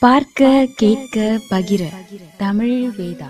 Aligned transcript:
பார்க்க 0.00 0.66
கேட்க 0.76 1.40
பகிர. 1.50 1.82
தமிழ் 2.36 2.90
வேதா. 2.98 3.28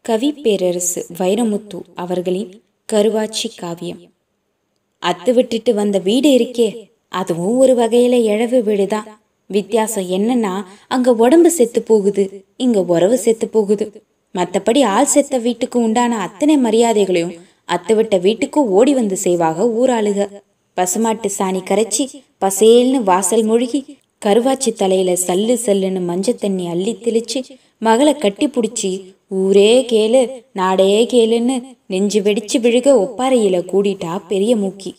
கவி 0.00 0.32
பேரரசு 0.32 1.06
வைரமுத்து 1.18 1.78
அவர்களின் 1.94 2.62
கருவாச்சி 2.92 3.48
காவியம். 3.56 4.00
அத்து 5.02 5.32
விட்டுட்டு 5.34 5.74
வந்த 5.74 5.98
வீடு 5.98 6.30
இருக்கே 6.30 6.68
அதுவும் 7.08 7.56
ஒரு 7.56 7.74
வகையில 7.74 8.12
இழவு 8.22 8.62
வீடுதான் 8.62 9.08
வித்தியாசம் 9.46 10.10
என்னன்னா 10.10 10.64
அங்க 10.88 11.12
உடம்பு 11.12 11.50
செத்து 11.50 11.82
போகுது 11.82 12.44
இங்க 12.56 12.82
உறவு 12.82 13.18
செத்து 13.18 13.48
போகுது. 13.48 14.04
மத்தபடி 14.34 14.84
ஆள் 14.84 15.12
செத்த 15.16 15.38
வீட்டுக்கு 15.38 15.80
உண்டான 15.80 16.18
அத்தனை 16.18 16.56
மரியாதைகளையும் 16.58 17.36
அத்து 17.68 17.94
விட்ட 17.94 18.18
வீட்டுக்கு 18.18 18.70
ஓடி 18.70 18.94
வந்து 18.94 19.16
செய்வாக 19.16 19.68
ஊராளுக. 19.68 20.30
பசுமாட்டு 20.76 21.30
சாணி 21.38 21.62
கரைச்சி 21.70 22.06
பசேல்னு 22.40 23.02
வாசல் 23.02 23.42
மூழ்கி 23.42 23.98
கருவாச்சி 24.26 24.72
தலையில 24.72 25.12
சல்லு 25.12 25.56
சல்லுன்னு 25.66 26.04
மஞ்சள் 26.04 26.34
தண்ணி 26.34 26.66
அள்ளி 26.66 26.96
தெளிச்சு 27.02 27.44
மகளை 27.78 28.14
கட்டி 28.14 28.46
புடிச்சி 28.46 29.00
ஊரே 29.28 29.82
கேளு 29.82 30.42
நாடே 30.52 31.06
கேளுன்னு 31.06 31.76
நெஞ்சு 31.86 32.20
வெடிச்சு 32.20 32.58
விழுக 32.58 32.88
ஒப்பாரையில 32.94 33.60
கூடிட்டா 33.72 34.20
பெரிய 34.28 34.56
மூக்கி. 34.56 34.94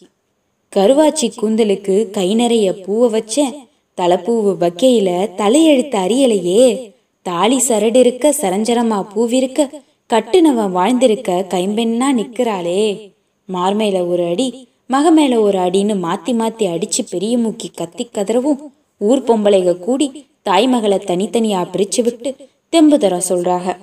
கருவாச்சி 0.75 1.31
கூந்தலுக்கு 1.41 2.09
கை 2.09 2.35
நிறைய 2.35 2.73
பூவை 2.73 3.21
வச்சேன். 3.21 3.53
தலைப்பூவு 3.98 4.51
வக்கையில 4.59 5.09
தலையெழுத்து 5.37 5.98
அறியலையே 5.98 6.93
தாலி 7.21 7.59
சரடு 7.59 7.99
இருக்க 7.99 8.34
சரஞ்சரமா 8.41 9.05
பூவிருக்க 9.15 9.70
கட்டுனவன் 10.13 10.71
வாழ்ந்திருக்க 10.71 11.45
கைம்பெண்ணா 11.53 12.09
நிக்கிறாளே 12.17 13.13
மார்மேல 13.53 14.07
ஒரு 14.07 14.26
அடி 14.26 14.67
மக 14.87 15.12
மேல 15.12 15.41
ஒரு 15.41 15.57
அடின்னு 15.57 15.95
மாத்தி 16.05 16.34
மாத்தி 16.34 16.65
அடிச்சு 16.65 17.01
பெரிய 17.09 17.37
மூக்கி 17.37 17.67
கத்தி 17.76 18.09
கதறவும் 18.13 18.74
ஊர் 19.01 19.21
பொம்பளைக 19.27 19.77
கூடி 19.85 20.07
தாய்மகளை 20.49 20.99
தனித்தனியா 21.10 21.62
பிரிச்சு 21.74 22.01
விட்டு 22.04 22.29
தெம்பு 22.74 22.98
தர 22.99 23.15
சொல்றாக. 23.29 23.76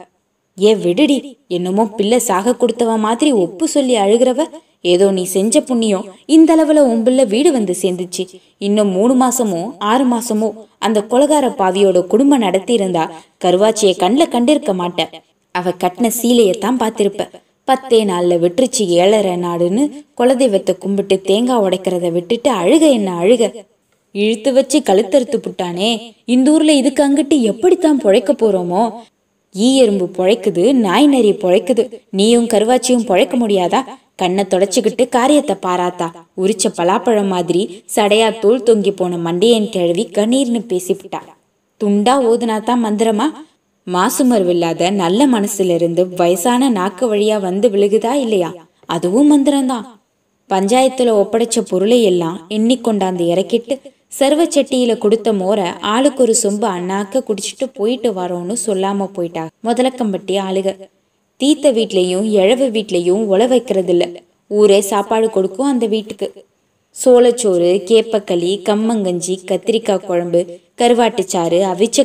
ஏ 0.59 0.71
விடுடி 0.85 1.17
என்னமோ 1.57 1.85
பிள்ளை 1.99 2.19
சாக 2.29 2.55
கொடுத்தவ 2.61 2.99
மாதிரி 3.07 3.33
ஒப்பு 3.45 3.65
சொல்லி 3.69 3.95
அழுகிறவ 3.97 4.47
ஏதோ 4.93 5.07
நீ 5.17 5.25
செஞ்ச 5.35 5.57
புண்ணியம் 5.61 6.07
இந்த 6.27 6.51
அளவுல 6.55 6.81
உன் 6.91 7.03
பிள்ளை 7.03 7.25
வீடு 7.25 7.51
வந்து 7.53 7.75
சேர்ந்துச்சு. 7.83 8.25
இன்னும் 8.67 8.91
மூணு 8.97 9.15
மாசமோ 9.23 9.61
ஆறு 9.91 10.05
மாசமோ 10.13 10.49
அந்த 10.79 10.99
கொலகார 11.13 11.49
பாவியோட 11.61 11.99
குடும்பம் 12.13 12.45
நடத்தி 12.47 12.73
இருந்தா 12.73 13.05
கருவாச்சியை 13.45 13.95
கண்ணில் 14.03 14.33
கண்டிருக்க 14.35 14.75
மாட்டேன். 14.83 15.13
அவ 15.55 15.75
கட்டின 15.85 16.11
சீலையத்தான் 16.21 16.81
பார்த்திருப்ப. 16.83 17.27
பத்தே 17.65 18.01
நாள்ல 18.05 18.39
விட்டுருச்சு 18.45 18.85
ஏழரை 19.03 19.35
நாடுன்னு 19.45 19.83
குலதெய்வத்தை 20.21 20.75
கும்பிட்டு 20.79 21.17
தேங்காய் 21.21 21.63
உடைக்கிறத 21.67 22.11
விட்டுட்டு 22.13 22.51
அழுக 22.63 22.85
என்ன 22.99 23.11
அழுக. 23.23 23.53
இழுத்து 24.15 24.53
வச்சு 24.53 24.79
கழுத்தறுத்து 24.81 25.37
புட்டானே. 25.37 26.15
இந்த 26.25 26.51
ஊர்ல 26.51 26.73
இதுக்கு 26.73 27.03
அங்கிட்டு 27.09 27.41
எப்படித்தான் 27.41 28.01
பொழைக்க 28.01 28.33
போறோமோ? 28.33 28.93
ஈ 29.55 29.77
எறும்பு 29.77 30.11
பொழைக்குது 30.17 30.73
நாய் 30.73 31.07
நரி 31.07 31.33
பொழைக்குது. 31.33 31.85
நீயும் 32.11 32.47
கருவாச்சியும் 32.47 33.07
பொழைக்க 33.09 33.37
முடியாதா? 33.37 33.85
கண்ணை 34.17 34.45
தொடச்சுக்கிட்டு 34.45 35.09
காரியத்தை 35.09 35.57
பாராத்தா. 35.61 36.27
உரிச்ச 36.37 36.69
பலாப்பழம் 36.77 37.27
மாதிரி 37.27 37.85
சடையா 37.97 38.39
தோல் 38.39 38.63
தொங்கி 38.63 38.93
போன 38.97 39.17
மண்டையன் 39.17 39.69
கிழவி 39.69 40.05
கண்ணீர்னு 40.13 40.61
பேசிவிட்டா 40.69 41.21
துண்டா 41.81 42.15
ஓதுனா 42.29 42.63
தான் 42.63 42.85
மந்திரமா 42.85 43.27
மாசுமருவில்லாத 43.87 44.91
நல்ல 44.91 45.27
மனசுல 45.27 45.75
இருந்து 45.75 46.09
வயசான 46.09 46.69
நாக்கு 46.69 47.15
வழியா 47.15 47.41
வந்து 47.41 47.69
விழுகுதா 47.69 48.13
இல்லையா? 48.13 48.51
அதுவும் 48.87 49.31
மந்திரம்தான். 49.33 49.87
பஞ்சாயத்துல 50.51 51.09
ஒப்படைச்ச 51.09 51.61
பொருளை 51.61 52.03
எல்லாம் 52.03 52.47
எண்ணி 52.49 52.79
கொண்டாந்து 52.79 53.21
இறக்கிட்டு 53.21 53.75
சர்வச்சட்டியில் 54.19 54.99
கொடுத்த 54.99 55.33
மோரை 55.33 55.65
ஆளுக்கு 55.81 56.23
ஒரு 56.23 56.35
சொம்பு 56.43 56.67
அண்ணாக்க 56.77 57.21
குடிச்சிட்டு 57.29 57.67
போயிட்டு 57.75 58.13
வரோன்னு 58.13 58.57
சொல்லாம 58.67 59.07
போயிட்டா. 59.07 59.49
முதலக்கம்பட்டி 59.65 60.35
ஆளுக. 60.49 60.77
தீத்த 61.41 61.73
வீட்லயும் 61.73 62.25
இழவு 62.25 62.67
வீட்லயும் 62.69 63.23
உழ 63.33 63.49
வைக்கிறது 63.49 63.91
இல்ல 63.91 64.09
ஊரே 64.49 64.81
சாப்பாடு 64.81 65.31
கொடுக்கும் 65.31 65.67
அந்த 65.67 65.87
வீட்டுக்கு. 65.87 66.45
சோளச்சோறு 67.05 67.71
கேப்பக்களி 67.91 68.51
கம்மங்கஞ்சி 68.69 69.35
கத்திரிக்காய் 69.47 70.05
குழம்பு 70.05 70.61
கருவாட்டுச்சாறு 70.79 71.59
அவிச்ச 71.73 72.05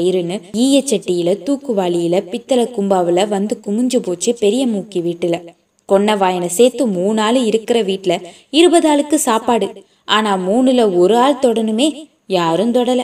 ஈய 0.00 0.40
ஈயச்சட்டியில 0.64 1.34
தூக்குவாளியில 1.46 2.28
பித்தளை 2.28 2.64
கும்பாவில் 2.64 3.28
வந்து 3.28 3.60
குமிஞ்சு 3.66 3.98
போச்சு 3.98 4.34
பெரிய 4.34 4.66
மூக்கி 4.66 5.00
வீட்டுல. 5.08 5.44
கொன்ன 5.88 6.16
வாயனை 6.16 6.48
சேர்த்து 6.48 6.86
மூணு 6.86 7.20
ஆள் 7.20 7.36
இருக்கிற 7.36 7.82
வீட்டுல 7.82 8.22
இருபது 8.50 8.88
ஆளுக்கு 8.88 9.18
சாப்பாடு. 9.18 9.68
ஆனா 10.08 10.36
மூணுல 10.36 10.96
ஒரு 10.96 11.16
ஆள் 11.16 11.38
தொடணுமே 11.42 12.08
யாரும் 12.26 12.72
தொடல. 12.72 13.02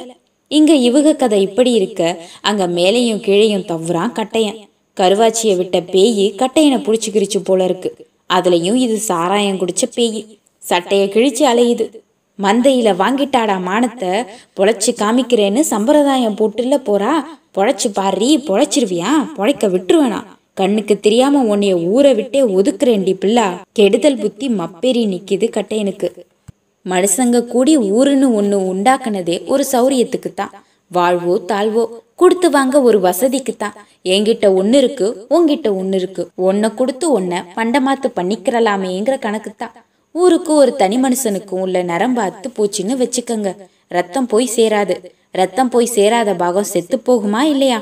இங்க 0.49 0.75
இவக 0.75 1.17
கதை 1.17 1.43
இப்படி 1.43 1.73
இருக்க. 1.73 2.17
அங்க 2.43 2.69
மேலையும் 2.69 3.21
கீழையும் 3.21 3.65
தவறான் 3.65 4.13
கட்டையன். 4.13 4.59
கருவாச்சிய 5.01 5.57
விட்ட 5.57 5.81
பேயி 5.81 6.35
கட்டையனை 6.35 6.79
புடிச்சுக்கிருச்சு 6.79 7.39
போல 7.45 7.65
இருக்கு. 7.65 8.07
அதுலயும் 8.35 8.75
இது 8.75 8.99
சாராயம் 8.99 9.59
குடிச்ச 9.59 9.83
பேய். 9.95 10.39
சட்டையை 10.59 11.09
கிழிச்சு 11.09 11.45
அலையுது. 11.55 11.89
மந்தையில 12.43 12.95
வாங்கிட்டாடா 12.97 13.61
மானத்தை. 13.61 14.09
பொழைச்சு 14.57 14.87
காமிக்கிறேன்னு 14.87 15.61
சம்பிரதாயம் 15.61 16.37
போட்டுல 16.37 16.81
போறா. 16.87 17.13
பொழைச்சு 17.55 17.89
பாரி 17.95 18.39
பொழைச்சிருவியா? 18.39 19.11
பொழைக்க 19.37 19.69
விட்டுருவேனா? 19.69 20.23
கண்ணுக்கு 20.55 21.01
தெரியாம 21.01 21.57
உன்னைய 21.57 21.87
ஊரை 21.87 22.15
விட்டே 22.15 22.41
ஒதுக்குறேன்டி 22.41 23.15
பிள்ளா. 23.21 23.53
கெடுதல் 23.73 24.17
புத்தி 24.17 24.49
மப்பேறி 24.49 25.07
நிக்கிது 25.07 25.51
கட்டையனுக்கு. 25.51 26.09
மனுஷங்க 26.87 27.39
கூடி 27.53 27.75
ஊருன்னு 27.99 28.29
ஒன்று 28.39 28.57
உண்டாக்குனதே 28.73 29.37
ஒரு 29.53 29.65
சௌரியத்துக்கு 29.73 30.31
தான் 30.35 30.55
வாழ்வோ 30.91 31.35
தாழ்வோ 31.51 31.85
கொடுத்து 32.21 32.49
வாங்க 32.51 32.83
ஒரு 32.83 32.99
வசதிக்கு 33.01 33.53
தான் 33.57 33.77
என்கிட்ட 34.15 34.47
ஒன்று 34.55 34.79
இருக்கு 34.79 35.07
உங்ககிட்ட 35.29 35.69
ஒன்று 35.81 35.97
இருக்கு. 36.01 36.23
ஒன்ன 36.49 36.71
கொடுத்து 36.75 37.07
ஒன்ன 37.19 37.43
பண்டமாத்து 37.57 38.09
பண்ணிக்கிறலாமேங்கிற 38.19 39.17
கணக்கு 39.19 39.53
தான் 39.57 39.75
ஊருக்கு 40.15 40.53
ஒரு 40.55 40.73
தனி 40.77 40.97
மனுஷனுக்கும் 40.99 41.63
உள்ள 41.65 41.83
நரம்பாத்து 41.83 42.49
போச்சுன்னு 42.59 42.95
வச்சுக்கோங்க. 43.03 43.51
ரத்தம் 43.89 44.29
போய் 44.33 44.49
சேராது. 44.57 44.95
ரத்தம் 45.41 45.69
போய் 45.69 45.95
சேராத 45.97 46.35
பாகம் 46.35 46.71
செத்து 46.75 46.97
போகுமா 47.09 47.41
இல்லையா? 47.55 47.79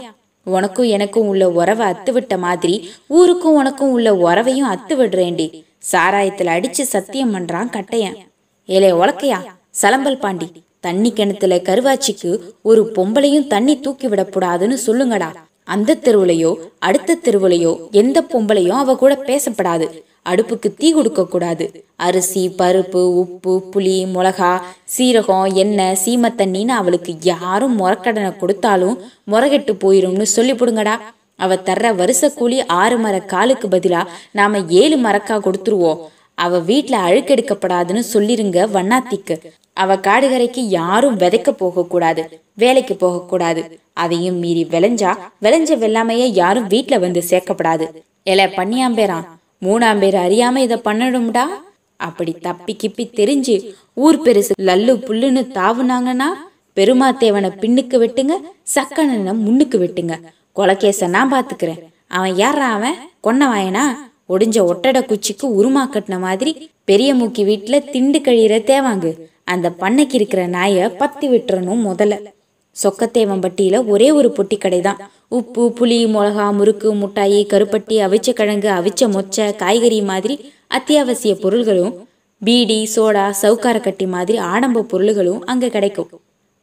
உனக்கும் 0.46 0.88
எனக்கும் 0.96 1.28
உள்ள 1.32 1.44
உறவை 1.60 1.86
அத்து 1.92 2.12
விட்ட 2.12 2.36
மாதிரி 2.36 2.76
ஊருக்கும் 3.18 3.58
உனக்கும் 3.60 3.92
உள்ள 3.96 4.10
உறவையும் 4.26 4.70
அத்து 4.74 4.94
விடுறேண்டி. 5.00 5.48
சாராயத்துல 5.92 6.54
அடிச்சு 6.56 6.84
சத்தியம் 6.94 7.34
பண்றான் 7.34 7.72
கட்டையன். 7.76 8.16
ஏலே 8.68 8.90
உலக்கையா 9.00 9.38
சலம்பல் 9.82 10.20
பாண்டி 10.24 10.46
தண்ணி 10.80 11.10
கிணத்துல 11.12 11.56
கருவாச்சிக்கு 11.68 12.30
ஒரு 12.62 12.92
பொம்பளையும் 12.96 13.46
தண்ணி 13.46 13.74
தூக்கி 13.80 14.06
விடக்கூடாதுன்னு 14.08 14.76
சொல்லுங்கடா. 14.86 15.28
அந்த 15.64 15.96
தெருவுலையோ 16.04 16.50
அடுத்த 16.78 17.16
தெருவுலையோ 17.24 17.72
எந்த 17.90 18.18
பொம்பளையும் 18.32 18.80
அவ 18.82 18.94
கூட 18.96 19.14
பேசப்படாது. 19.28 19.86
அடுப்புக்கு 20.30 20.68
தீ 20.80 20.88
கொடுக்க 20.92 21.22
கூடாது. 21.24 21.64
அரிசி 22.06 22.42
பருப்பு 22.58 23.02
உப்பு 23.22 23.54
புளி 23.72 23.96
மிளகா 24.14 24.52
சீரகம் 24.96 25.46
எண்ணெய் 25.62 25.98
சீம 26.04 26.30
தண்ணின்னு 26.40 26.74
அவளுக்கு 26.80 27.14
யாரும் 27.22 27.78
முறக்கடனை 27.80 28.32
கொடுத்தாலும் 28.36 28.96
முறகெட்டு 29.32 29.74
போயிரும்னு 29.84 30.28
சொல்லி 30.36 30.52
போடுங்கடா 30.52 30.96
அவ 31.36 31.54
தர்ற 31.68 31.94
வருஷ 32.00 32.28
கூலி 32.30 32.58
ஆறு 32.80 32.98
மர 32.98 33.14
காலுக்கு 33.32 33.68
பதிலா 33.68 34.02
நாம 34.40 34.58
ஏழு 34.82 34.96
மரக்கா 34.96 35.36
கொடுத்துருவோம். 35.46 36.02
அவ 36.34 36.58
வீட்டுல 36.60 36.96
அழுக்கெடுக்கப்படாதுன்னு 37.08 38.02
சொல்லிருங்க 38.12 38.58
வண்ணாத்திக்கு. 38.76 39.36
அவ 39.72 39.96
காடுகரைக்கு 39.96 40.62
யாரும் 40.78 41.18
விதைக்க 41.18 41.50
போக 41.50 41.84
கூடாது 41.84 42.42
வேலைக்கு 42.54 42.94
போக 42.96 43.20
கூடாது. 43.26 43.80
அதையும் 43.92 44.34
மீறி 44.34 44.64
விளைஞ்சா 44.64 45.12
விளைஞ்ச 45.42 45.70
வெள்ளாமைய 45.82 46.24
யாரும் 46.40 46.68
வீட்டுல 46.68 47.00
வந்து 47.00 47.22
சேர்க்கப்படாது. 47.30 47.86
எல 48.24 48.46
பண்ணியாம்பேரான் 48.46 49.28
மூணாம் 49.62 49.98
பேர் 49.98 50.14
அறியாம 50.14 50.56
இத 50.56 50.76
பண்ணணும்டா 50.76 51.44
அப்படி 51.96 52.32
தப்பி 52.32 52.76
கிப்பி 52.82 53.04
தெரிஞ்சு 53.20 53.74
ஊர் 53.94 54.22
பெருசு 54.22 54.54
லல்லு 54.60 54.94
புல்லுன்னு 55.06 55.42
தாவுனாங்கன்னா 55.58 56.28
பெருமாத்தேவனை 56.76 57.50
பின்னுக்கு 57.62 57.96
வெட்டுங்க 58.04 58.34
சக்கனனை 58.74 59.34
முன்னுக்கு 59.34 59.78
வெட்டுங்க. 59.78 60.14
கொலகேச 60.56 61.08
நான் 61.08 61.32
பாத்துக்கிறேன். 61.32 61.82
அவன் 62.06 62.34
யாரா 62.36 62.72
அவன்? 62.72 62.96
கொன்ன 63.24 63.48
வாயனா? 63.52 63.84
ஒடிஞ்ச 64.32 64.58
ஒட்டட 64.64 65.00
குச்சிக்கு 65.00 65.46
உருமா 65.58 65.84
கட்டின 65.94 66.18
மாதிரி 66.18 66.52
பெரிய 66.84 67.14
மூக்கி 67.14 67.44
வீட்டில் 67.44 67.88
திண்டு 67.90 68.18
கழியிற 68.18 68.54
தேவாங்கு. 68.70 69.10
அந்த 69.44 69.66
பண்ணைக்கு 69.80 70.14
இருக்கிற 70.18 70.46
நாயை 70.46 70.88
பத்தி 70.88 71.28
விட்டுறணும் 71.28 71.82
முதல்ல. 71.88 72.16
சொக்கத்தேவம்பட்டியில 72.76 73.86
ஒரே 73.86 74.10
ஒரு 74.10 74.28
பொட்டி 74.36 74.56
கடை 74.58 74.80
தான் 74.80 75.00
உப்பு 75.28 75.62
புளி 75.78 75.98
மிளகா 76.14 76.46
முறுக்கு 76.52 76.94
முட்டாயி 76.94 77.40
கருப்பட்டி 77.46 77.96
அவிச்ச 78.06 78.32
கிழங்கு 78.32 78.68
அவிச்ச 78.68 79.08
மொச்சை 79.16 79.46
காய்கறி 79.56 80.00
மாதிரி 80.02 80.34
அத்தியாவசிய 80.68 81.34
பொருள்களும் 81.34 81.92
பீடி 82.42 82.78
சோடா 82.94 83.24
சவுக்கார 83.42 83.80
கட்டி 83.80 84.06
மாதிரி 84.06 84.38
ஆடம்ப 84.38 84.82
பொருள்களும் 84.82 85.44
அங்க 85.44 85.68
கிடைக்கும். 85.68 86.10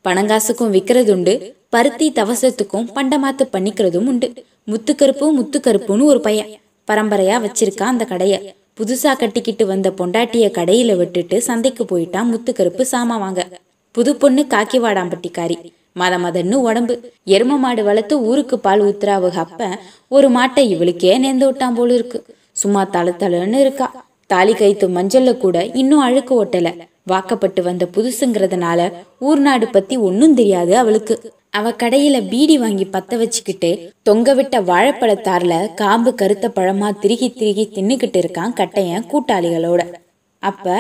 பணங்காசுக்கும் 0.05 0.73
விற்கிறதுண்டு 0.75 1.33
பருத்தி 1.69 2.11
தவசத்துக்கும் 2.11 2.89
பண்டமாத்து 2.95 3.45
பண்ணிக்கிறதும் 3.53 4.07
உண்டு. 4.07 4.27
முத்துக்கருப்பு 4.71 5.27
முத்துக்கருப்புன்னு 5.39 6.03
ஒரு 6.03 6.21
பையன். 6.21 6.49
பரம்பரையா 6.89 7.35
வச்சிருக்கா 7.45 7.85
அந்த 7.93 8.05
கடைய. 8.11 8.35
புதுசா 8.77 9.11
கட்டிக்கிட்டு 9.15 9.63
வந்த 9.65 9.87
பொண்டாட்டிய 9.91 10.45
கடையில 10.57 10.95
விட்டுட்டு 10.95 11.37
சந்தைக்கு 11.41 11.83
போயிட்டான் 11.83 12.29
முத்துக்கருப்பு 12.31 12.83
சாமா 12.91 13.17
வாங்க. 13.19 13.41
புது 13.95 14.11
பொண்ணு 14.15 14.41
காக்கி 14.53 14.79
வாடாம்பட்டிக்காரி 14.79 15.57
மத 15.93 16.17
மதன்னு 16.17 16.57
உடம்பு. 16.67 16.95
எரும 17.35 17.57
மாடு 17.57 17.83
வளர்த்து 17.83 18.15
ஊருக்கு 18.21 18.59
பால் 18.59 18.81
ஊத்துறாவுக 18.81 19.37
அப்ப 19.45 19.61
ஒரு 20.07 20.27
மாட்டை 20.29 20.63
இவளுக்கே 20.75 21.15
நேர்ந்து 21.23 21.45
விட்டான் 21.45 21.75
போல 21.75 21.93
இருக்கு 21.93 22.19
சும்மா 22.51 22.83
தள 22.95 23.09
தளன்னு 23.21 23.59
இருக்கா. 23.59 23.87
தாலி 24.29 24.53
கைத்து 24.53 24.87
மஞ்சள்ல 24.89 25.31
கூட 25.37 25.57
இன்னும் 25.81 26.05
அழுக்கு 26.07 26.33
ஒட்டல. 26.43 26.69
வாக்கப்பட்டு 27.11 27.61
வந்த 27.63 27.87
புதுசுங்கிறதுனால 27.95 28.79
ஊர் 29.19 29.39
நாடு 29.39 29.67
பத்தி 29.67 29.97
ஒன்னும் 30.07 30.33
தெரியாது 30.33 30.73
அவளுக்கு. 30.77 31.15
அவ 31.49 31.69
கடையில 31.71 32.17
பீடி 32.29 32.55
வாங்கி 32.57 32.85
பத்த 32.85 33.17
வச்சுக்கிட்டு 33.17 33.69
தொங்க 34.03 34.33
விட்ட 34.33 34.55
வாழைப்பழத்தார்ல 34.61 35.53
காம்பு 35.73 36.11
கருத்த 36.15 36.47
பழமா 36.47 36.89
திருகி 36.99 37.29
திருகி 37.29 37.65
தின்னுக்கிட்டு 37.71 38.19
இருக்கான் 38.23 38.57
கட்டையன் 38.59 39.07
கூட்டாளிகளோட. 39.11 39.81
அப்ப 40.43 40.75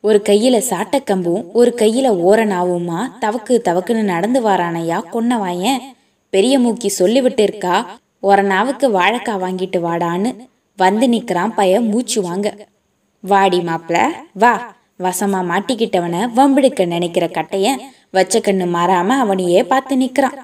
ஒரு 0.00 0.18
கையில 0.28 0.56
சாட்டக்கம்பும் 0.70 1.44
ஒரு 1.52 1.70
கையில 1.76 2.06
ஓரனாவுமா 2.28 3.00
தவக்கு 3.20 3.54
தவக்குன்னு 3.68 4.10
நடந்து 4.12 4.40
வாரானையா 4.42 4.98
கொன்னவாயன் 5.12 5.82
பெரிய 6.32 6.54
மூக்கி 6.58 6.88
சொல்லிவிட்டு 7.00 7.42
இருக்கா 7.42 7.74
ஓரனாவுக்கு 8.22 8.86
வாழைக்காய் 8.98 9.42
வாங்கிட்டு 9.44 9.80
வாடான்னு. 9.88 10.30
வந்து 10.78 11.06
நிக்கிறான் 11.06 11.54
பைய 11.56 11.80
மூச்சு 11.80 12.20
வாங்க. 12.22 12.48
வாடி 13.24 13.58
மாப்பிள 13.58 13.98
வா. 14.32 14.54
வசமா 15.00 15.40
மாட்டிக்கிட்டவன 15.50 16.16
வம்பிடுக்க 16.36 16.86
நினைக்கிற 16.86 17.24
கட்டைய 17.26 17.66
வச்ச 18.10 18.38
கண்ணு 18.38 18.66
மாறாம 18.76 19.08
அவனையே 19.22 19.62
பார்த்து 19.62 19.94
நிக்கிறான். 19.96 20.36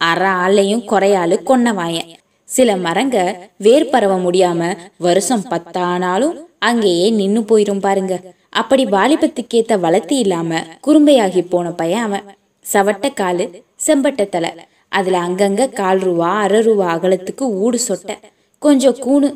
அற 0.00 0.22
ஆளையும் 0.44 0.84
குறையாளு 0.90 1.36
கொன்னவாயன் 1.48 2.10
சில 2.48 2.76
மரங்க 2.76 3.16
வேர் 3.56 3.90
பரவ 3.90 4.14
முடியாம 4.18 4.76
வருஷம் 4.98 5.44
பத்தானாலும் 5.50 6.36
அங்கேயே 6.58 7.10
நின்னு 7.10 7.40
போயிரும் 7.40 7.80
பாருங்க. 7.80 8.14
அப்படி 8.50 8.84
வாலிபத்துக்கேத்த 8.84 9.78
வளர்த்தி 9.80 10.16
இல்லாம 10.18 10.60
குறும்பையாகி 10.86 11.42
போன 11.48 11.70
பையன் 11.70 12.02
அவன். 12.02 12.24
சவட்ட 12.72 13.06
காலு 13.14 13.44
செம்பட்ட 13.86 14.24
தலை. 14.24 14.50
அதுல 14.88 15.18
அங்கங்க 15.18 15.72
கால் 15.72 15.98
ரூபா 15.98 16.30
அரை 16.44 16.60
ரூபா 16.60 16.86
அகலத்துக்கு 16.96 17.44
ஊடு 17.64 17.78
சொட்ட. 17.88 18.12
கொஞ்சம் 18.62 18.96
கூணு 18.96 19.28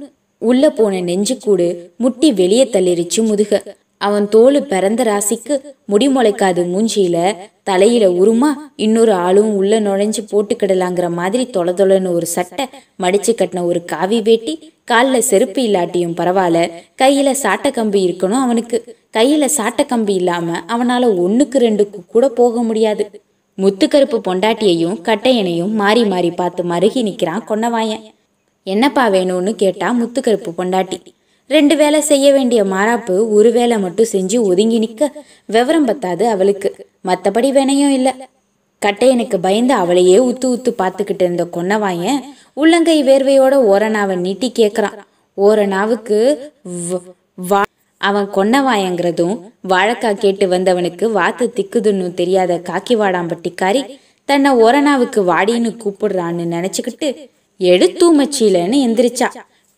உள்ள 0.43 0.71
போன 0.71 1.01
நெஞ்சு 1.01 1.39
கூடு 1.39 1.67
முட்டி 1.97 2.33
வெளியே 2.33 2.65
தள்ளிருச்சு 2.65 3.21
முதுக. 3.23 3.63
அவன் 4.01 4.27
தோலு 4.33 4.61
பிறந்த 4.63 5.03
ராசிக்கு 5.03 5.55
முடி 5.85 6.09
முளைக்காது 6.09 6.63
மூஞ்சியில 6.73 7.17
தலையில 7.63 8.05
உருமா 8.23 8.51
இன்னொரு 8.77 9.13
ஆளும் 9.13 9.51
உள்ள 9.55 9.81
நுழைஞ்சு 9.81 10.23
போட்டுக்கிடலாங்கிற 10.31 11.09
மாதிரி 11.11 11.45
தொலை 11.51 11.73
தொலைன்னு 11.75 12.13
ஒரு 12.13 12.27
சட்டை 12.27 12.67
மடிச்சு 13.03 13.33
கட்டின 13.33 13.65
ஒரு 13.65 13.85
காவி 13.85 14.23
வேட்டி 14.23 14.55
காலில் 14.85 15.21
செருப்பு 15.21 15.63
இல்லாட்டியும் 15.63 16.17
பரவாயில்ல. 16.17 16.61
கையில 17.03 17.31
சாட்டை 17.31 17.71
கம்பி 17.71 18.01
இருக்கணும் 18.07 18.45
அவனுக்கு. 18.47 18.79
கையில 19.17 19.45
சாட்டை 19.45 19.85
கம்பி 19.87 20.15
இல்லாம 20.15 20.65
அவனால 20.69 21.05
ஒண்ணுக்கு 21.25 21.59
ரெண்டுக்கு 21.67 22.01
கூட 22.07 22.29
போக 22.29 22.63
முடியாது. 22.63 23.05
முத்துக்கருப்பு 23.59 24.19
பொண்டாட்டியையும் 24.29 24.99
கட்டையனையும் 25.03 25.73
மாறி 25.73 26.05
மாறி 26.05 26.31
பார்த்து 26.31 26.63
மருகி 26.65 27.03
நிக்கிறான் 27.09 27.47
கொன்னவாயன். 27.49 28.05
என்னப்பா 28.67 29.09
வேணும்னு 29.09 29.53
கேட்டா 29.53 29.89
முத்துக்கருப்பு 30.01 30.51
பொண்டாட்டி. 30.59 30.99
ரெண்டு 31.51 31.75
வேலை 31.77 32.01
செய்ய 32.09 32.27
வேண்டிய 32.33 32.61
மாறாப்பு 32.65 33.15
ஒரு 33.37 33.51
வேலை 33.53 33.77
மட்டும் 33.79 34.11
செஞ்சு 34.13 34.37
ஒதுங்கி 34.51 34.79
நிற்க 34.79 35.05
விவரம் 35.55 35.89
பத்தாது 35.89 36.25
அவளுக்கு. 36.29 36.69
மத்தபடி 37.09 37.49
வினையும் 37.57 37.95
இல்லை. 37.99 38.13
கட்டையனுக்கு 38.83 39.37
பயந்து 39.47 39.75
அவளையே 39.75 40.19
உத்து 40.29 40.47
உத்து 40.55 40.71
பார்த்துக்கிட்டு 40.83 41.25
இருந்த 41.27 41.45
கொன்னவாயன் 41.57 42.21
உள்ளங்கை 42.53 42.97
வேர்வையோட 43.09 43.55
ஓரனாவை 43.73 44.17
நீட்டி 44.17 44.49
கேட்குறான் 44.59 44.97
ஓரனாவுக்கு 45.39 46.19
வா 47.51 47.63
அவன் 48.01 48.29
கொன்னவாயங்கிறதும் 48.37 49.35
வாழைக்காய் 49.69 50.23
கேட்டு 50.25 50.47
வந்தவனுக்கு 50.49 51.05
வாத்து 51.19 51.53
திக்குதுன்னு 51.57 52.15
தெரியாத 52.15 52.61
காக்கி 52.69 52.95
வாடாம்பட்டிக்காரி 52.97 53.83
தன்னை 54.29 54.51
ஓரணாவுக்கு 54.65 55.21
வாடின்னு 55.33 55.71
கூப்பிடுறான்னு 55.83 56.45
நினச்சிக்கிட்டு 56.57 57.09
எடுத்தூமச்சிலன்னு 57.61 58.77
எந்திரிச்சா. 58.87 59.29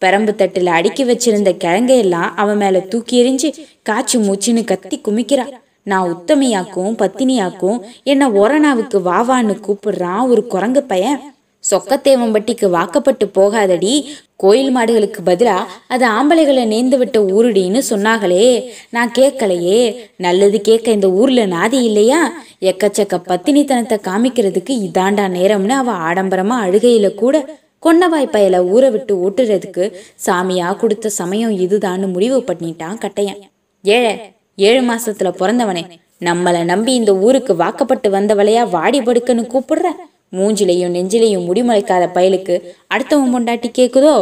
பெரம்பு 0.03 0.35
தட்டுல 0.35 0.67
அடுக்கி 0.67 1.05
வச்சிருந்த 1.05 1.57
கிழங்கையெல்லாம் 1.65 2.31
அவன் 2.37 2.57
மேல 2.57 2.81
தூக்கி 2.81 3.25
எறிஞ்சு 3.25 3.53
காய்ச்சி 3.83 4.19
மூச்சுன்னு 4.19 4.65
கத்தி 4.65 5.01
குமிக்கிறா 5.09 5.47
நான் 5.83 6.13
உத்தமையாக்கும் 6.13 6.97
பத்தினியாக்கும் 6.99 7.81
என்ன 8.03 8.31
ஒரணாவுக்கு 8.31 8.99
வாவான்னு 9.01 9.61
கூப்பிடுறான் 9.67 10.29
ஒரு 10.29 10.47
குரங்கு 10.47 10.83
பையன். 10.83 11.35
சொக்கத்தேவம்பட்டிக்கு 11.71 12.71
வாக்கப்பட்டு 12.71 13.31
போகாதடி 13.35 14.05
கோயில் 14.37 14.77
மாடுகளுக்கு 14.77 15.19
பதிலா 15.27 15.57
அது 15.89 16.07
ஆம்பளைகளை 16.09 16.65
நேர்ந்து 16.65 16.97
விட்ட 16.99 17.19
ஊருடின்னு 17.21 17.83
சொன்னாங்களே 17.91 18.71
நான் 18.91 19.13
கேட்கலையே 19.19 19.97
நல்லது 20.17 20.61
கேட்க 20.61 20.91
இந்த 20.91 21.11
ஊர்ல 21.11 21.47
நாதி 21.47 21.83
இல்லையா? 21.83 22.33
எக்கச்சக்க 22.61 23.23
பத்தினித்தனத்தை 23.27 24.01
காமிக்கிறதுக்கு 24.05 24.71
இதாண்டா 24.71 25.29
நேரம்னு 25.29 25.69
அவ 25.69 25.93
ஆடம்பரமா 25.93 26.59
அழுகையில 26.67 27.15
கூட 27.15 27.61
கொன்னவாய் 27.83 28.33
பயலை 28.35 28.59
ஊற 28.75 28.91
விட்டு 28.91 29.31
ஓட்டுறதுக்கு 29.31 29.93
சாமியா 30.27 30.77
கொடுத்த 30.77 31.09
சமயம் 31.09 31.51
இதுதான்னு 31.51 32.13
முடிவு 32.13 32.39
பண்ணிட்டான் 32.41 32.99
கட்டையன். 33.05 33.41
ஏழை 33.83 34.21
ஏழு 34.57 34.81
மாசத்துல 34.83 35.31
பிறந்தவனே 35.33 35.85
நம்மளை 36.21 36.65
நம்பி 36.65 36.95
இந்த 36.95 37.17
ஊருக்கு 37.17 37.57
வாக்கப்பட்டு 37.57 38.11
வந்தவளையா 38.11 38.71
வாடி 38.71 39.01
படுக்கன்னு 39.01 39.45
கூப்பிடுற? 39.55 39.87
மூஞ்சிலையும் 40.33 40.95
நெஞ்சிலையும் 40.97 41.47
முடிமுளைக்காத 41.49 42.05
பயலுக்கு 42.15 42.55
அடுத்தவன் 42.95 43.35
பொண்டாட்டி 43.35 43.71
கேக்குதோ? 43.79 44.15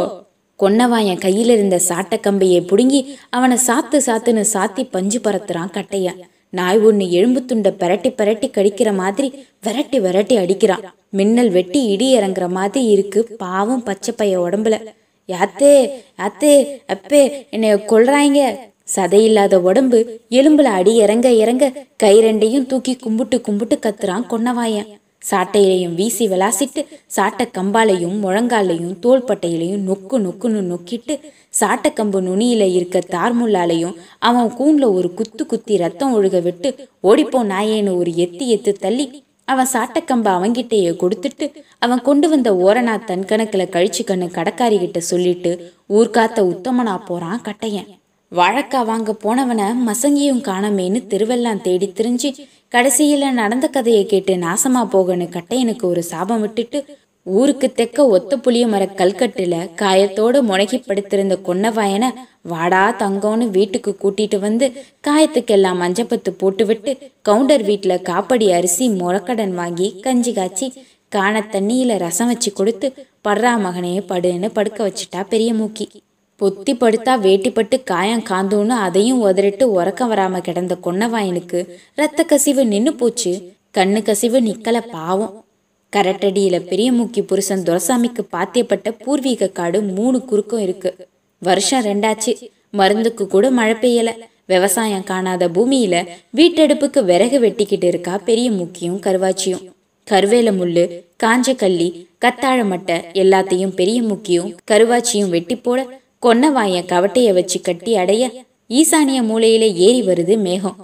கொன்னவாயன் 0.59 1.21
கையில 1.25 1.49
இருந்த 1.49 1.79
சாட்ட 1.89 2.15
கம்பையை 2.15 2.59
புடுங்கி 2.61 2.99
அவனை 3.29 3.57
சாத்து 3.67 3.97
சாத்துன்னு 4.05 4.45
சாத்தி 4.53 4.87
பஞ்சு 4.91 5.19
பறத்துறான் 5.19 5.73
கட்டையன். 5.77 6.19
நாய் 6.57 6.79
ஒன்று 6.87 7.05
எலும்பு 7.17 7.41
துண்டை 7.49 7.71
பெரட்டி 7.81 8.09
பரட்டி 8.19 8.47
கடிக்கிற 8.55 8.89
மாதிரி 9.01 9.27
விரட்டி 9.65 9.99
விரட்டி 10.05 10.35
அடிக்கிறான் 10.37 10.83
மின்னல் 11.19 11.51
வெட்டி 11.57 11.81
இடி 11.93 12.07
இறங்குற 12.17 12.45
மாதிரி 12.57 12.81
இருக்கு. 12.95 13.21
பாவம் 13.43 13.83
பச்சை 13.87 14.13
பைய 14.17 14.39
உடம்புல. 14.39 14.75
யாத்தே 15.29 15.73
யாத்தே 16.21 16.53
அப்பே 16.93 17.21
என்னைய 17.49 17.75
கொல்றாங்க 17.91 18.39
சதையில்லாத 18.95 19.55
உடம்பு 19.69 19.99
எலும்புல 20.39 20.69
அடி 20.79 20.93
இறங்க 21.05 21.27
இறங்க 21.43 21.65
கை 22.03 22.13
ரெண்டையும் 22.25 22.69
தூக்கி 22.71 22.95
கும்பிட்டு 22.95 23.37
கும்பிட்டு 23.41 23.77
கத்துறான் 23.85 24.25
கொன்னவாயன். 24.31 24.89
சாட்டையிலையும் 25.29 25.93
வீசி 25.93 26.27
விளாசிட்டு 26.27 26.81
சாட்டை 27.05 27.47
கம்பாலையும் 27.57 28.15
முழங்காலையும் 28.23 28.95
தோள்பட்டையிலையும் 29.01 29.83
நொக்கு 29.87 30.19
நொக்குன்னு 30.19 30.61
நொக்கிட்டு 30.71 31.15
சாட்டைக்கம்பு 31.59 32.21
நுனியில 32.21 32.61
இருக்க 32.73 32.99
தார்முள்ளாலையும் 33.09 33.95
அவன் 34.19 34.49
கூண்ல 34.49 34.93
ஒரு 34.93 35.13
குத்து 35.13 35.45
குத்தி 35.45 35.77
ரத்தம் 35.77 36.13
ஒழுக 36.13 36.41
விட்டு 36.41 36.69
ஓடிப்போ 37.03 37.43
நாயேன்னு 37.43 37.97
ஒரு 37.97 38.11
எத்தி 38.11 38.47
எத்து 38.47 38.71
தள்ளி 38.71 39.23
அவன் 39.45 39.67
சாட்டக்கம்ப 39.73 40.27
அவங்கிட்டேயே 40.27 40.91
கொடுத்துட்டு 40.95 41.51
அவன் 41.79 42.01
கொண்டு 42.01 42.29
வந்த 42.29 42.53
ஓரணா 42.53 43.03
தன் 43.03 43.25
கணக்குல 43.25 43.63
கழிச்சு 43.69 44.03
கண்ணு 44.03 44.31
கடைக்காரி 44.31 44.79
கிட்ட 44.79 44.99
சொல்லிட்டு 44.99 45.51
ஊர்காத்த 45.89 46.39
உத்தமனா 46.53 47.05
போறான் 47.05 47.41
கட்டையன். 47.41 47.89
வழக்கா 48.31 48.85
வாங்க 48.85 49.15
போனவனை 49.23 49.65
மசங்கியும் 49.87 50.43
காணமேன்னு 50.43 50.99
தெருவெல்லாம் 51.09 51.61
தேடி 51.61 51.87
திரிஞ்சு 51.87 52.29
கடைசியில் 52.71 53.33
நடந்த 53.33 53.67
கதையை 53.67 54.05
கேட்டு 54.05 54.33
நாசமா 54.35 54.81
போகன்னு 54.91 55.25
கட்டையனுக்கு 55.29 55.85
ஒரு 55.87 56.03
சாபம் 56.03 56.41
விட்டுட்டு 56.41 56.79
ஊருக்கு 57.25 57.67
தெக்க 57.71 58.05
ஒத்த 58.07 58.37
புளிய 58.37 58.67
மர 58.67 58.85
கல்கட்டுல 58.85 59.55
காயத்தோடு 59.75 60.43
முடகி 60.43 60.77
படுத்திருந்த 60.87 61.37
கொன்னவாயனை 61.45 62.09
வாடா 62.41 62.83
தங்கம்னு 62.99 63.49
வீட்டுக்கு 63.49 63.91
கூட்டிட்டு 64.03 64.39
வந்து 64.39 64.67
காயத்துக்கெல்லாம் 65.07 65.81
மஞ்சப்பத்து 65.81 66.31
போட்டுவிட்டு 66.31 66.93
கவுண்டர் 67.21 67.63
வீட்டில் 67.63 68.01
காப்படி 68.01 68.47
அரிசி 68.53 68.87
முறக்கடன் 68.89 69.53
வாங்கி 69.53 69.99
கஞ்சி 70.01 70.33
காய்ச்சி 70.33 70.69
காண 71.09 71.43
தண்ணியில 71.53 71.97
ரசம் 71.97 72.27
வச்சு 72.27 72.51
கொடுத்து 72.53 72.89
படுறா 73.27 73.53
மகனே 73.57 73.93
படுன்னு 74.09 74.49
படுக்க 74.53 74.83
வச்சுட்டா 74.83 75.23
பெரிய 75.29 75.53
மூக்கி. 75.53 75.87
பொத்தி 76.41 76.73
படுத்தா 76.73 77.13
வேட்டிப்பட்டு 77.25 77.83
காயம் 77.83 78.23
காந்தோன்னு 78.29 78.67
அதையும் 78.67 79.25
உதறிட்டு 79.25 79.63
உறக்கம் 79.63 80.11
வராம 80.11 80.39
கிடந்த 80.39 80.77
கொன்னவாயனுக்கு 80.83 81.67
ரத்த 81.95 82.23
கசிவு 82.23 82.65
நின்னு 82.65 82.93
போச்சு. 82.93 83.51
கண்ணு 83.77 84.01
கசிவு 84.01 84.39
நிக்கல 84.41 84.81
பாவம். 84.91 85.45
கரட்டடியில 85.95 86.59
பெரிய 86.59 86.91
மூக்கி 86.91 87.21
புருஷன் 87.21 87.63
துரசாமிக்கு 87.63 88.23
பாத்தியப்பட்ட 88.31 88.95
பூர்வீக 89.03 89.47
காடு 89.47 89.81
மூணு 89.81 90.21
குறுக்கும் 90.21 90.59
இருக்கு. 90.59 91.07
வருஷம் 91.39 91.85
ரெண்டாச்சு. 91.85 92.49
மருந்துக்கு 92.71 93.27
கூட 93.27 93.51
மழை 93.51 93.75
பெய்யல. 93.75 94.11
விவசாயம் 94.45 95.03
காணாத 95.03 95.47
பூமியில 95.47 96.07
வீட்டடுப்புக்கு 96.35 97.03
விறகு 97.03 97.39
வெட்டிக்கிட்டு 97.39 97.83
இருக்கா 97.83 98.17
பெரிய 98.17 98.51
மூக்கியும் 98.51 98.99
கருவாச்சியும். 98.99 99.69
கருவேல 100.09 100.49
முள்ளு 100.59 101.03
காஞ்ச 101.23 101.55
கள்ளி 101.55 102.07
கத்தாழ 102.25 102.59
மட்டை 102.63 102.97
எல்லாத்தையும் 103.13 103.75
பெரிய 103.75 104.01
மூக்கியும் 104.01 104.55
கருவாச்சியும் 104.71 105.29
வெட்டி 105.29 105.55
போட 105.55 105.99
கொன்னவாயன் 106.23 106.89
கவட்டைய 106.91 107.33
வச்சு 107.33 107.61
கட்டி 107.61 107.95
அடைய 107.95 108.23
ஈசானிய 108.69 109.19
மூலையில 109.29 109.65
ஏறி 109.85 110.01
வருது 110.01 110.35
மேகம். 110.37 110.77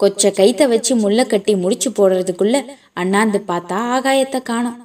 கொச்ச 0.00 0.30
கைத்த 0.38 0.68
வச்சு 0.68 0.92
முள்ள 0.96 1.26
கட்டி 1.26 1.54
முடிச்சு 1.56 1.90
போடுறதுக்குள்ள 1.90 2.56
அண்ணாந்து 2.92 3.38
பார்த்தா 3.48 3.78
ஆகாயத்தை 3.94 4.40
காணும். 4.42 4.78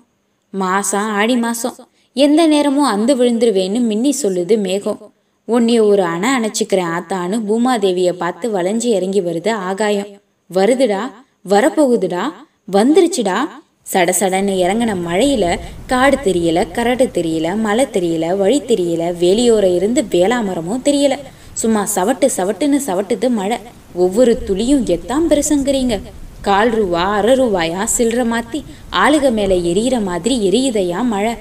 மாசம் 0.54 1.10
ஆடி 1.20 1.36
மாசம். 1.36 1.76
எந்த 2.14 2.42
நேரமும் 2.48 2.92
அந்து 2.94 3.14
விழுந்துருவேன்னு 3.16 3.80
மின்னி 3.82 4.12
சொல்லுது 4.22 4.58
மேகம். 4.58 5.00
உன்னைய 5.48 5.80
ஒரு 5.92 6.04
அணை 6.04 6.30
அணைச்சிக்கிறேன் 6.30 6.92
ஆத்தான்னு 6.98 7.40
பூமாதேவிய 7.48 8.12
பார்த்து 8.14 8.52
வளைஞ்சு 8.52 8.90
இறங்கி 8.98 9.22
வருது 9.22 9.52
ஆகாயம். 9.70 10.12
வருதுடா 10.50 11.02
வரப்போகுதுடா 11.50 12.24
வந்துருச்சுடா 12.72 13.38
சடசடன்னு 13.92 14.54
இறங்கின 14.64 14.92
மழையில 15.08 15.46
காடு 15.88 16.18
தெரியல 16.24 16.60
கரடு 16.72 17.06
தெரியல 17.14 17.48
மலை 17.58 17.86
தெரியல 17.96 18.26
வழி 18.38 18.60
தெரியல 18.62 19.04
வேலியோரம் 19.22 19.76
இருந்து 19.76 20.02
வேளாமரமும் 20.14 20.86
தெரியல. 20.86 21.16
சும்மா 21.54 21.82
சவட்டு 21.96 22.28
சவட்டுன்னு 22.38 22.80
சவட்டுது 22.88 23.30
மழை. 23.30 23.58
ஒவ்வொரு 23.94 24.34
துளியும் 24.48 24.86
எத்தாம் 24.96 25.28
பெருசுங்கிறீங்க 25.30 25.98
கால் 26.42 26.72
ரூபா 26.78 27.04
அரை 27.18 27.34
ரூபாயா 27.42 27.82
சில்லற 27.98 28.24
மாத்தி 28.34 28.60
ஆளுக 29.04 29.32
மேல 29.32 29.54
எரியிற 29.72 29.98
மாதிரி 30.04 30.36
எரியுதையா 30.50 31.02
மழை. 31.14 31.34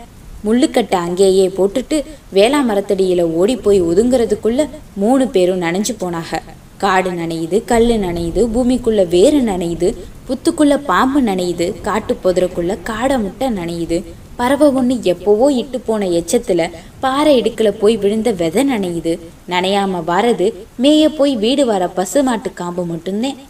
முள்ளுக்கட்டை 0.47 0.99
அங்கேயே 1.07 1.47
போட்டுட்டு 1.57 1.97
வேளா 2.33 2.61
மரத்தடியில 2.71 3.23
ஓடி 3.41 3.57
போய் 3.57 3.83
ஒதுங்கிறதுக்குள்ள 3.83 4.63
மூணு 4.95 5.29
பேரும் 5.29 5.63
நனைஞ்சு 5.63 5.95
போனாங்க. 6.01 6.41
காடு 6.85 7.11
நனையுது 7.11 7.59
கல் 7.65 7.93
நனையுது 8.05 8.43
பூமிக்குள்ள 8.55 9.03
வேறு 9.09 9.41
நனையுது 9.41 9.89
புத்துக்குள்ள 10.27 10.75
பாம்பு 10.91 11.21
நனையுது 11.29 11.67
காட்டு 11.87 12.13
புதருக்குள்ள 12.25 12.73
காடை 12.91 13.17
முட்டை 13.23 13.49
நனையுது. 13.59 13.99
பறவை 14.37 14.69
ஒன்று 14.79 14.95
எப்போவோ 15.13 15.47
இட்டு 15.61 15.79
போன 15.87 16.07
எச்சத்துல 16.19 16.71
பாறை 17.01 17.33
இடுக்கில் 17.41 17.79
போய் 17.81 17.97
விழுந்த 18.03 18.31
விதை 18.41 18.63
நனையுது. 18.71 19.13
நனையாம 19.53 20.03
வாரது 20.11 20.47
மேய 20.83 21.09
போய் 21.19 21.35
வீடு 21.37 21.65
வர 21.71 21.89
பசு 21.99 22.23
மாட்டு 22.29 22.53
காம்பு 22.61 22.85
மட்டும்தான் 22.93 23.41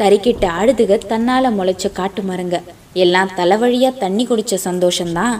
தறிக்கிட்ட 0.00 0.44
ஆடுதுக 0.58 0.98
தன்னால 1.10 1.50
முளைச்ச 1.58 1.92
காட்டு 1.92 2.22
மரங்க. 2.22 2.58
எல்லாம் 3.04 3.34
தலைவழியா 3.36 3.90
தண்ணி 3.98 4.26
குடிச்ச 4.26 4.54
சந்தோஷம்தான் 4.64 5.36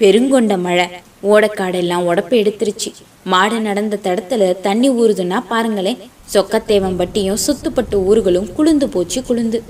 பெருங்கொண்ட 0.00 0.54
மழை 0.66 0.86
ஓடக்காடெல்லாம் 1.32 2.06
உடப்ப 2.10 2.32
எடுத்துருச்சு. 2.42 2.90
மாடு 3.32 3.58
நடந்த 3.60 3.98
தடத்துல 4.02 4.52
தண்ணி 4.60 4.90
ஊறுதுன்னா 4.90 5.40
பாருங்களேன் 5.48 6.02
சொக்கத்தேவம்பட்டியும் 6.34 7.42
சுத்துப்பட்டு 7.46 7.98
ஊர்களும் 8.10 8.52
குளுந்து 8.58 8.84
போச்சு 8.84 9.20
குளுந்து. 9.28 9.60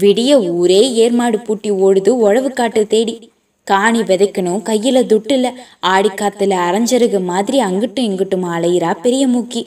விடிய 0.00 0.48
ஊரே 0.48 0.80
ஏர்மாடு 0.94 1.44
பூட்டி 1.44 1.70
ஓடுது 1.70 2.08
உழவு 2.08 2.50
காட்டு 2.50 2.86
தேடி. 2.86 3.30
காணி 3.64 4.00
விதைக்கணும் 4.00 4.62
கையில 4.64 4.98
துட்டுல. 5.02 5.52
ஆடி 5.80 6.08
காத்துல 6.08 6.54
அரைஞ்சருகு 6.68 7.22
மாதிரி 7.22 7.58
அங்கிட்டும் 7.60 8.06
இங்கிட்டும் 8.08 8.46
அலையிறா 8.56 8.96
பெரிய 9.02 9.28
மூக்கி. 9.28 9.62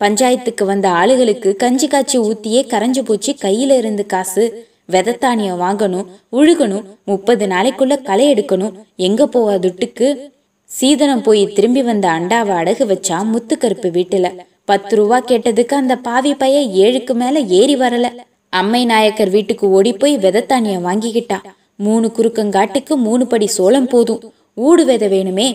பஞ்சாயத்துக்கு 0.00 0.64
வந்த 0.64 0.88
ஆளுகளுக்கு 0.88 1.56
கஞ்சி 1.56 1.86
காய்ச்சி 1.86 2.18
ஊத்தியே 2.18 2.62
கரைஞ்சு 2.66 2.98
போச்சு 3.00 3.34
கையில 3.42 3.76
இருந்து 3.76 4.06
காசு. 4.06 4.66
விதத்தானியம் 4.92 5.60
வாங்கணும் 5.60 6.06
உழுகணும் 6.32 6.84
முப்பது 7.04 7.46
நாளைக்குள்ள 7.46 8.02
களை 8.02 8.32
எடுக்கணும். 8.32 8.72
எங்க 8.96 9.26
போவா 9.26 9.54
துட்டுக்கு? 9.58 10.30
சீதனம் 10.64 11.22
போய் 11.22 11.52
திரும்பி 11.52 11.82
வந்த 11.82 12.08
அண்டாவை 12.08 12.54
அடகு 12.56 12.86
வச்சா 12.92 13.18
முத்துக்கருப்பு 13.32 13.90
வீட்டுல. 13.98 14.36
பத்து 14.64 14.96
ரூபா 14.96 15.20
கேட்டதுக்கு 15.20 15.74
அந்த 15.74 15.96
பாவி 15.96 16.34
பைய 16.34 16.86
ஏழுக்கு 16.86 17.14
மேல 17.14 17.40
ஏறி 17.40 17.76
வரல. 17.76 18.08
அம்மை 18.58 18.80
நாயக்கர் 18.84 19.30
வீட்டுக்கு 19.30 19.66
ஓடி 19.76 19.92
போய் 19.92 20.14
விதத்தானியம் 20.16 20.84
வாங்கிக்கிட்டா 20.88 21.38
மூணு 21.86 22.06
குறுக்கங்காட்டுக்கு 22.16 22.94
மூணு 23.06 23.24
படி 23.26 23.46
சோளம் 23.54 23.88
போதும். 23.92 24.20
ஊடு 24.66 24.82
விதை 24.90 25.08
வேணுமே. 25.14 25.46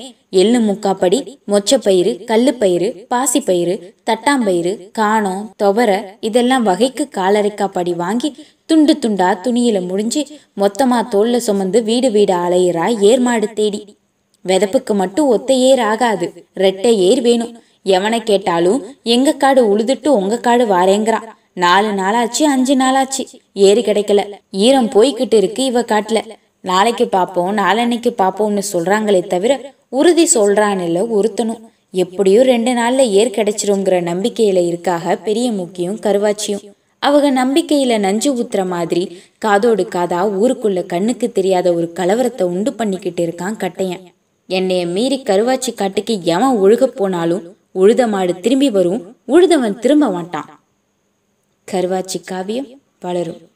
எள்ளு 0.41 0.59
முக்காப்படி 0.59 1.19
மொச்சப்பயிறு 1.51 2.11
கல்லுப்பயிறு 2.31 2.89
பாசிப்பயிறு 3.13 3.75
தட்டாம்பயிறு 4.09 4.73
காணம் 4.99 5.41
துவர 5.63 5.89
இதெல்லாம் 6.19 6.67
வகைக்கு 6.69 7.07
காலரைக்கா 7.17 7.67
படி 7.77 7.93
வாங்கி 8.03 8.29
துண்டு 8.65 8.93
துண்டா 9.01 9.29
துணியில 9.45 9.87
முடிஞ்சு 9.87 10.21
மொத்தமா 10.61 10.99
தோல்ல 11.13 11.39
சுமந்து 11.47 11.81
வீடு 11.89 12.11
வீடு 12.11 12.35
அலையிறா 12.43 12.85
ஏர்மாடு 13.09 13.49
தேடி. 13.53 13.81
விதப்புக்கு 14.45 14.93
மட்டும் 14.93 15.27
ஒத்த 15.35 15.53
ஏர் 15.69 15.83
ஆகாது. 15.91 16.27
ரெட்டை 16.63 16.93
ஏர் 17.09 17.21
வேணும். 17.21 17.53
எவனை 17.95 18.19
கேட்டாலும் 18.31 18.79
எங்க 19.15 19.31
காடு 19.43 19.61
உழுதுட்டு 19.71 20.07
உங்க 20.21 20.37
காடு 20.47 20.65
வாரேங்கிறான். 20.65 21.27
நாலு 21.53 21.87
நாளாச்சு 21.87 22.43
அஞ்சு 22.43 22.75
நாளாச்சு. 22.75 23.39
ஏறி 23.53 23.81
கிடைக்கல. 23.81 24.31
ஈரம் 24.51 24.89
போய்கிட்டு 24.89 25.33
இருக்கு 25.33 25.63
இவ 25.63 25.81
காட்டுல. 25.81 26.21
நாளைக்கு 26.61 27.07
பார்ப்போம் 27.07 27.57
நாளன்னைக்கு 27.57 28.13
பார்ப்போம்னு 28.17 28.61
சொல்றாங்களே 28.73 29.27
தவிர 29.27 29.73
உறுதி 29.89 30.29
சொல்றான்ல 30.33 31.07
ஒருத்தனும் 31.17 31.61
எப்படியும் 31.91 32.43
ரெண்டு 32.43 32.73
நாள்ல 32.73 32.97
ஏர் 32.97 33.29
கிடைச்சிருங்கிற 33.29 33.97
நம்பிக்கையில 34.01 34.67
இருக்காக 34.67 35.15
பெரிய 35.15 35.51
முக்கியம் 35.51 35.95
கருவாச்சியும். 35.95 36.71
அவங்க 36.99 37.45
நம்பிக்கையில 37.45 37.99
நஞ்சு 37.99 38.35
ஊத்துற 38.35 38.67
மாதிரி 38.67 39.21
காதோடு 39.37 39.87
காதா 39.95 40.19
ஊருக்குள்ள 40.41 40.85
கண்ணுக்கு 40.85 41.31
தெரியாத 41.31 41.73
ஒரு 41.73 41.91
கலவரத்தை 41.95 42.43
உண்டு 42.43 42.73
பண்ணிக்கிட்டு 42.73 43.25
இருக்கான் 43.25 43.59
கட்டையன். 43.59 44.05
என்னைய 44.47 44.85
மீறி 44.85 45.23
கருவாச்சி 45.25 45.73
காட்டுக்கு 45.73 46.19
எவன் 46.23 46.57
ஒழுக 46.57 46.83
போனாலும் 46.83 47.55
உழுத 47.75 48.07
மாடு 48.07 48.39
திரும்பி 48.39 48.69
வரும் 48.69 49.15
உழுதவன் 49.27 49.79
திரும்ப 49.79 50.09
மாட்டான். 50.09 50.60
கருவாச்சி 51.67 52.23
காவியம் 52.25 52.81
வளரும். 52.99 53.50